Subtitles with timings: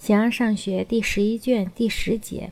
[0.00, 2.50] 形而上学第十一卷第十节，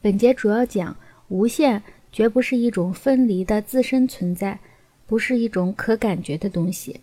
[0.00, 0.96] 本节主要讲
[1.28, 4.58] 无限绝不是一种分离的自身存在，
[5.04, 7.02] 不是一种可感觉的东西。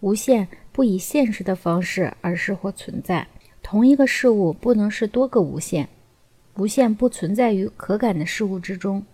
[0.00, 3.28] 无限不以现实的方式而是或存在。
[3.62, 5.86] 同一个事物不能是多个无限，
[6.56, 9.04] 无限不存在于可感的事物之中，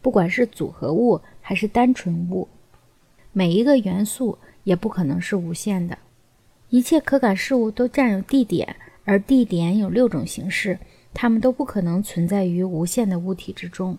[0.00, 2.48] 不管是组合物还是单纯物。
[3.34, 5.98] 每一个元素也不可能是无限的。
[6.70, 8.74] 一切可感事物都占有地点。
[9.08, 10.78] 而地点有六种形式，
[11.14, 13.96] 它们都不可能存在于无限的物体之中。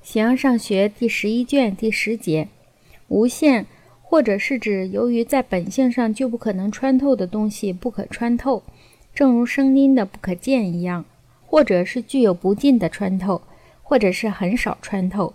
[0.00, 2.46] 形而上学第十一卷第十节，
[3.08, 3.66] 无限
[4.00, 8.62] 或者是指由于在本性上就不可能穿透的东西不可穿透，
[9.12, 11.02] 正如声音的不可见一样；
[11.44, 13.42] 或者是具有不尽的穿透，
[13.82, 15.34] 或者是很少穿透，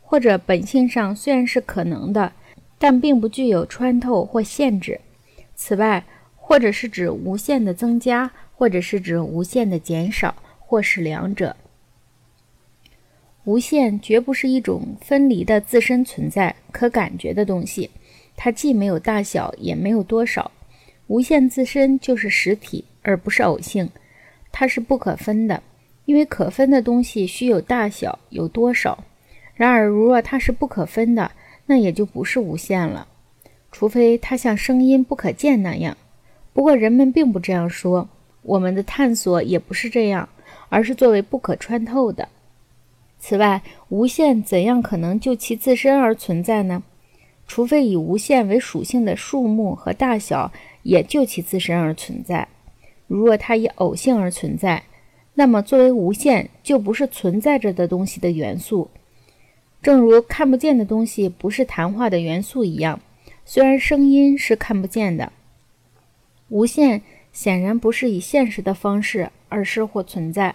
[0.00, 2.32] 或者本性上虽然是可能的，
[2.78, 5.00] 但并不具有穿透或限制。
[5.54, 6.04] 此外，
[6.48, 11.56] 或者是指无限的增加，或者是指无限的减少，或是两者。
[13.42, 17.90] 无限绝不是一种分离的自身存在、可感觉的东西，
[18.36, 20.52] 它既没有大小，也没有多少。
[21.08, 23.90] 无限自身就是实体，而不是偶性，
[24.52, 25.60] 它是不可分的，
[26.04, 29.02] 因为可分的东西需有大小、有多少。
[29.56, 31.32] 然而，如若它是不可分的，
[31.66, 33.08] 那也就不是无限了，
[33.72, 35.96] 除非它像声音不可见那样。
[36.56, 38.08] 不过，人们并不这样说。
[38.40, 40.26] 我们的探索也不是这样，
[40.70, 42.30] 而是作为不可穿透的。
[43.18, 46.82] 此外，无限怎样可能就其自身而存在呢？
[47.46, 50.50] 除非以无限为属性的数目和大小
[50.82, 52.48] 也就其自身而存在。
[53.06, 54.82] 如若它以偶性而存在，
[55.34, 58.88] 那么作为无限就不是存在着的东西的元素，
[59.82, 62.98] 正如看不见的东西不是谈话的元素一样。
[63.44, 65.30] 虽然声音是看不见的。
[66.48, 67.02] 无限
[67.32, 70.54] 显然不是以现实的方式，而是或存在。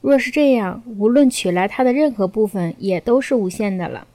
[0.00, 4.06] 若是这样，无论取来它的任何部分，也都是无限的了。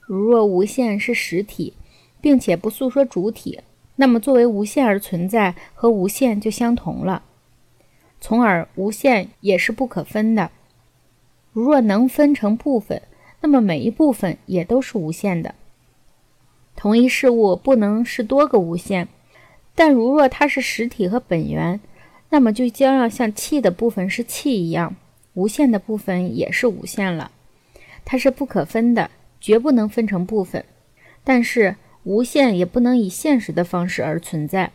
[0.00, 1.74] 如若无限是实体，
[2.20, 3.60] 并且不诉说主体，
[3.96, 7.22] 那么作为无限而存在和无限就相同了。
[8.20, 10.50] 从而无限也是不可分的。
[11.52, 13.00] 如若能分成部分，
[13.40, 15.54] 那么每一部分也都是无限的。
[16.74, 19.08] 同一事物不能是多个无限。
[19.80, 21.80] 但如若它是实体和本源，
[22.28, 24.94] 那么就将要像气的部分是气一样，
[25.32, 27.30] 无限的部分也是无限了。
[28.04, 30.62] 它是不可分的，绝不能分成部分。
[31.24, 34.70] 但是无限也不能以现实的方式而存在，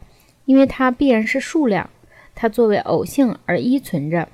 [0.46, 1.88] 因为它必然是数量，
[2.34, 4.28] 它作为偶性而依存着。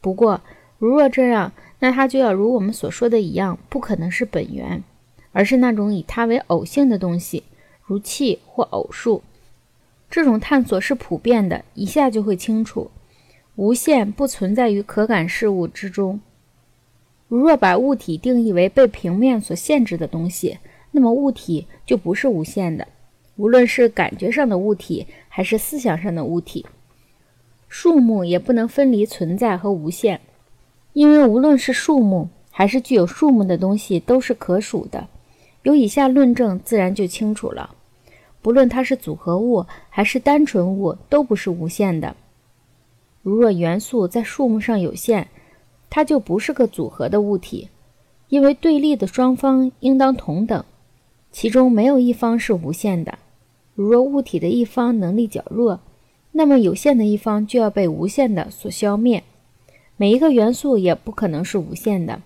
[0.00, 0.40] 不过，
[0.78, 4.82] 如若这样，那它就要如我们所说的一样，不可能是本源，
[5.30, 7.44] 而是那种以它为偶性的东西，
[7.84, 9.22] 如气或偶数。
[10.10, 12.90] 这种探索是普遍的，一下就会清楚。
[13.54, 16.20] 无限不存在于可感事物之中。
[17.28, 20.58] 如若把物体定义为被平面所限制的东西，
[20.90, 22.88] 那么物体就不是无限的，
[23.36, 26.66] 无论是感觉上的物体，还是思想上的物体。
[27.68, 30.20] 数目也不能分离存在和无限，
[30.92, 35.06] 因为无论是数目还是具有数目的东西，都是可数的。
[35.62, 37.76] 有以下论证，自然就清楚了。
[38.42, 42.16] 不论它是组合物还是单纯物，都不是无限的。
[43.22, 45.28] 如若元素在数目上有限，
[45.90, 47.68] 它就不是个组合的物体，
[48.28, 50.64] 因为对立的双方应当同等，
[51.30, 53.18] 其中没有一方是无限的。
[53.74, 55.80] 如若物体的一方能力较弱，
[56.32, 59.22] 那么有限的一方就要被无限的所消灭。
[59.96, 62.22] 每一个元素也不可能是无限的，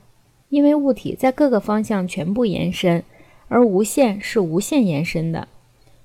[0.48, 3.02] 因为物体在各个方向全部延伸，
[3.48, 5.48] 而无限是无限延伸的。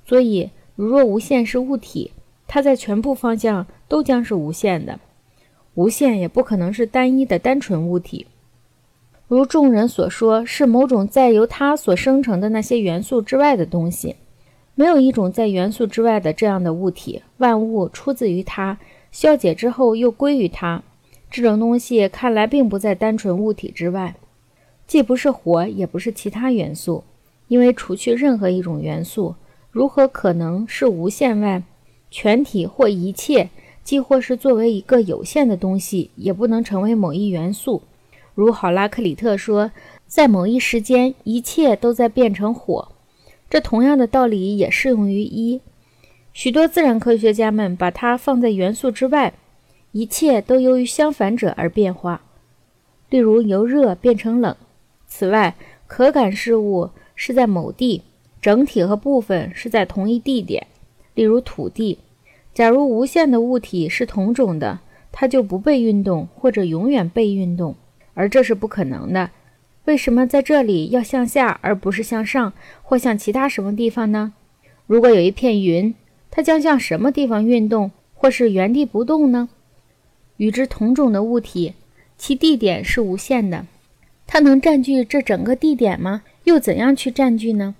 [0.09, 2.13] 所以，如若无限是物体，
[2.47, 4.99] 它在全部方向都将是无限的。
[5.75, 8.25] 无限也不可能是单一的单纯物体，
[9.27, 14.15] 如众人所说，是某种在由它所生成的那些元素之外的东西。
[14.73, 18.79] 没有一种在元素之外的这样的物体，万物出自于它，
[19.11, 20.81] 消解之后又归于它。
[21.29, 24.15] 这种东西看来并不在单纯物体之外，
[24.87, 27.03] 既不是火，也不是其他元素，
[27.47, 29.35] 因为除去任何一种元素。
[29.71, 31.61] 如何可能是无限外？
[32.09, 33.49] 全体或一切，
[33.83, 37.83] 既或是作为一个有限的东西，也不能成为某一元素。
[38.33, 39.71] 如好拉克里特说，
[40.07, 42.89] 在某一时间，一切都在变成火。
[43.47, 45.61] 这同样的道理也适用于一。
[46.33, 49.33] 许多自然科学家们把它放在元素之外，
[49.91, 52.21] 一切都由于相反者而变化。
[53.09, 54.55] 例如，由热变成冷。
[55.05, 55.55] 此外，
[55.85, 58.03] 可感事物是在某地。
[58.41, 60.67] 整体和部分是在同一地点，
[61.13, 61.99] 例如土地，
[62.53, 64.79] 假如无限的物体是同种的，
[65.11, 67.75] 它就不被运动，或者永远被运动，
[68.13, 69.31] 而这是不可能的。
[69.85, 72.53] 为什么在这里要向下而不是向上，
[72.83, 74.33] 或向其他什么地方呢？
[74.87, 75.93] 如果有一片云，
[76.31, 79.49] 它将向什么地方运动，或是原地不动呢？
[80.37, 81.73] 与之同种的物体，
[82.17, 83.65] 其地点是无限的，
[84.25, 86.21] 它能占据这整个地点吗？
[86.45, 87.75] 又怎样去占据呢？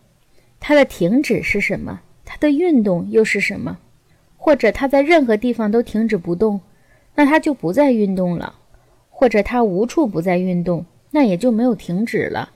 [0.60, 2.02] 它的停止是什么？
[2.26, 3.80] 它的运动又是什么？
[4.38, 6.62] 或者它在任何地方都停止不动，
[7.16, 8.56] 那它就不再运动了；
[9.10, 10.86] 或者它无处不在运动。
[11.12, 12.52] 那也就没有停止了。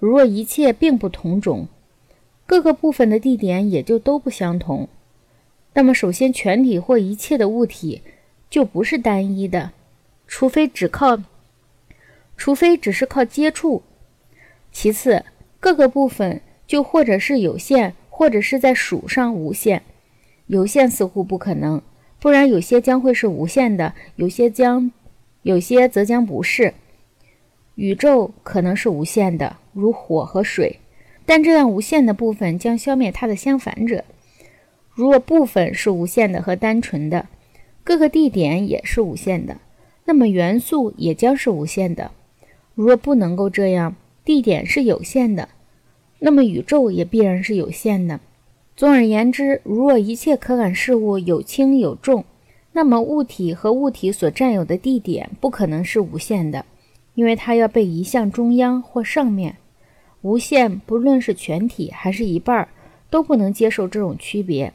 [0.00, 1.68] 如若一切并不同种，
[2.46, 4.88] 各个部分的地点也就都不相同。
[5.74, 8.02] 那么，首先，全体或一切的物体
[8.50, 9.70] 就不是单一的，
[10.26, 11.22] 除非只靠，
[12.36, 13.84] 除非只是靠接触。
[14.72, 15.24] 其次，
[15.60, 16.40] 各个部分
[16.72, 19.82] 就或者是有限，或者是在数上无限。
[20.46, 21.82] 有限似乎不可能，
[22.18, 24.90] 不然有些将会是无限的，有些将，
[25.42, 26.72] 有些则将不是。
[27.74, 30.78] 宇宙可能是无限的，如火和水，
[31.26, 34.02] 但这样无限的部分将消灭它的相反者。
[34.94, 37.26] 如果部分是无限的和单纯的，
[37.84, 39.58] 各个地点也是无限的，
[40.06, 42.12] 那么元素也将是无限的。
[42.74, 45.50] 如若不能够这样，地点是有限的，
[46.24, 48.20] 那么宇宙也必然是有限的。
[48.76, 52.24] 总而言之，如若一切可感事物有轻有重，
[52.72, 56.64] 那么物体和物体所占有的地点不可能是无限的。
[57.14, 59.56] 因为它要被移向中央或上面，
[60.22, 62.66] 无限不论是全体还是一半，
[63.10, 64.72] 都不能接受这种区别。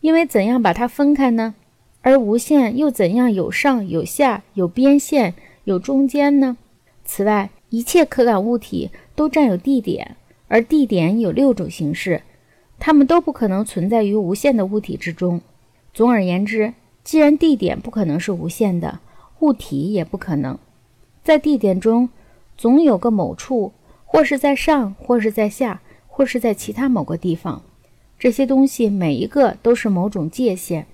[0.00, 1.54] 因为怎样把它分开呢？
[2.02, 5.34] 而无限又怎样有上有下有边线
[5.64, 6.56] 有中间呢？
[7.04, 10.16] 此外，一切可感物体都占有地点，
[10.52, 12.20] 而地点有六种形式，
[12.78, 15.40] 它们都不可能存在于无限的物体之中。
[15.94, 19.00] 总而言之，既然地点不可能是无限的，
[19.38, 20.58] 物体也不可能。
[21.24, 22.10] 在地点中，
[22.58, 23.72] 总有个某处，
[24.04, 27.62] 或是在上，或是在下，或是在其他某个地方。
[28.18, 30.86] 这些东西每一个都是某种界限。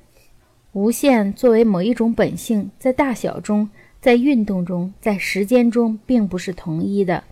[0.70, 3.68] 无限作为某一种本性，在大小中，
[4.00, 7.24] 在运动中，在时间中，并不是同一的。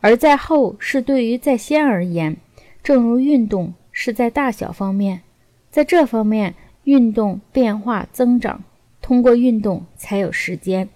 [0.00, 2.36] 而在后是对于在先而言，
[2.82, 5.22] 正如运动是在大小方面，
[5.70, 6.54] 在这方面，
[6.84, 8.62] 运动变化增长，
[9.02, 10.88] 通过运动才有时间。